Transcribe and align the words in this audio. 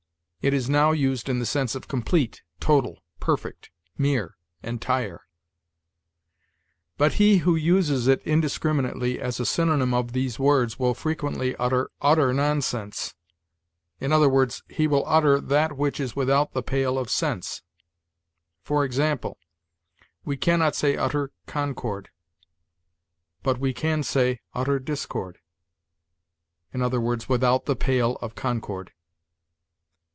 It 0.43 0.55
is 0.55 0.67
now 0.67 0.91
used 0.91 1.29
in 1.29 1.37
the 1.37 1.45
sense 1.45 1.75
of 1.75 1.87
complete, 1.87 2.41
total, 2.59 2.97
perfect, 3.19 3.69
mere, 3.95 4.37
entire; 4.63 5.27
but 6.97 7.13
he 7.13 7.37
who 7.45 7.55
uses 7.55 8.07
it 8.07 8.23
indiscriminately 8.23 9.19
as 9.21 9.39
a 9.39 9.45
synonym 9.45 9.93
of 9.93 10.13
these 10.13 10.39
words 10.39 10.79
will 10.79 10.95
frequently 10.95 11.55
utter 11.57 11.91
utter 12.01 12.33
nonsense 12.33 13.13
i. 14.01 14.05
e., 14.05 14.39
he 14.67 14.87
will 14.87 15.03
utter 15.05 15.39
that 15.39 15.77
which 15.77 15.99
is 15.99 16.15
without 16.15 16.53
the 16.53 16.63
pale 16.63 16.97
of 16.97 17.11
sense. 17.11 17.61
For 18.63 18.83
example, 18.83 19.37
we 20.25 20.37
can 20.37 20.57
not 20.57 20.75
say 20.75 20.97
utter 20.97 21.29
concord, 21.45 22.09
but 23.43 23.59
we 23.59 23.73
can 23.75 24.01
say 24.01 24.39
utter 24.55 24.79
discord 24.79 25.37
i. 26.73 26.77
e., 26.79 27.21
without 27.27 27.65
the 27.65 27.75
pale 27.75 28.15
of 28.23 28.33
concord. 28.33 28.93